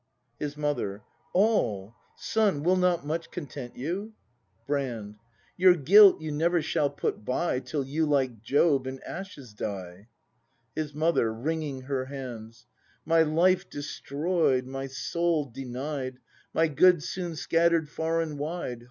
His 0.39 0.57
Mother. 0.57 1.03
All! 1.31 1.93
Son, 2.15 2.63
will 2.63 2.75
not 2.75 3.05
much 3.05 3.29
content 3.29 3.75
you? 3.75 4.13
ACT 4.15 4.15
II] 4.15 4.65
BRAND 4.65 4.87
95 4.89 5.15
Brand. 5.15 5.15
Your 5.57 5.75
guilt 5.75 6.21
you 6.21 6.31
never 6.31 6.59
shall 6.59 6.89
put 6.89 7.23
by 7.23 7.59
Till 7.59 7.83
you, 7.85 8.07
like 8.07 8.41
Job, 8.41 8.87
in 8.87 8.99
ashes 9.05 9.53
die. 9.53 10.07
His 10.75 10.95
Mother. 10.95 11.31
[Wringing 11.31 11.81
her 11.81 12.05
hands.] 12.05 12.65
My 13.05 13.21
life 13.21 13.69
destroy 13.69 14.59
'd, 14.61 14.65
my 14.65 14.87
soul 14.87 15.45
denied. 15.45 16.17
My 16.51 16.67
goods 16.67 17.07
soon 17.07 17.35
scatter'd 17.35 17.87
far 17.87 18.21
and 18.21 18.39
wide! 18.39 18.79